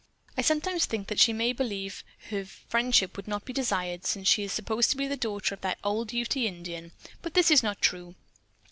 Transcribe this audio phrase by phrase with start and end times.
[0.35, 4.41] I sometimes think that she may believe her friendship would not be desired since she
[4.41, 7.83] is supposed to be the daughter of that old Ute Indian, but this is not
[7.83, 8.15] true.